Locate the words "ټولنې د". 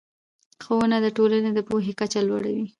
1.17-1.59